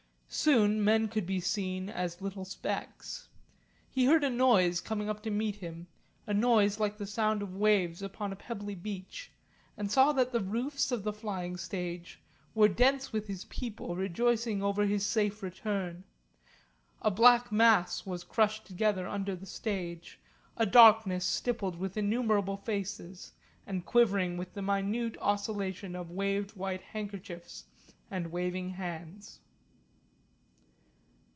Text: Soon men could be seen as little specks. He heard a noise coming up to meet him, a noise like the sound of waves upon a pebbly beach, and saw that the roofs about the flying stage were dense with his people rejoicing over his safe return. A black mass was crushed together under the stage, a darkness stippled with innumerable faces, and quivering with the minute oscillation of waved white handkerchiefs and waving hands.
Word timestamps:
Soon 0.33 0.81
men 0.81 1.09
could 1.09 1.25
be 1.25 1.41
seen 1.41 1.89
as 1.89 2.21
little 2.21 2.45
specks. 2.45 3.27
He 3.89 4.05
heard 4.05 4.23
a 4.23 4.29
noise 4.29 4.79
coming 4.79 5.09
up 5.09 5.21
to 5.23 5.29
meet 5.29 5.57
him, 5.57 5.87
a 6.25 6.33
noise 6.33 6.79
like 6.79 6.97
the 6.97 7.05
sound 7.05 7.41
of 7.41 7.53
waves 7.57 8.01
upon 8.01 8.31
a 8.31 8.37
pebbly 8.37 8.73
beach, 8.75 9.33
and 9.75 9.91
saw 9.91 10.13
that 10.13 10.31
the 10.31 10.39
roofs 10.39 10.89
about 10.89 11.03
the 11.03 11.11
flying 11.11 11.57
stage 11.57 12.17
were 12.55 12.69
dense 12.69 13.11
with 13.11 13.27
his 13.27 13.43
people 13.43 13.93
rejoicing 13.97 14.63
over 14.63 14.85
his 14.85 15.05
safe 15.05 15.43
return. 15.43 16.05
A 17.01 17.11
black 17.11 17.51
mass 17.51 18.05
was 18.05 18.23
crushed 18.23 18.63
together 18.65 19.05
under 19.09 19.35
the 19.35 19.45
stage, 19.45 20.17
a 20.55 20.65
darkness 20.65 21.25
stippled 21.25 21.75
with 21.77 21.97
innumerable 21.97 22.55
faces, 22.55 23.33
and 23.67 23.85
quivering 23.85 24.37
with 24.37 24.53
the 24.53 24.61
minute 24.61 25.17
oscillation 25.19 25.93
of 25.93 26.09
waved 26.09 26.51
white 26.55 26.81
handkerchiefs 26.81 27.65
and 28.09 28.31
waving 28.31 28.69
hands. 28.69 29.41